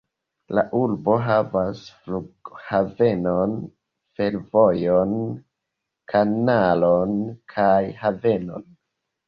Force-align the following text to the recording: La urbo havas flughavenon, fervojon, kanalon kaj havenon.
La 0.59 0.61
urbo 0.77 1.17
havas 1.25 1.81
flughavenon, 2.05 3.53
fervojon, 4.21 5.15
kanalon 6.15 7.17
kaj 7.57 7.81
havenon. 8.05 8.71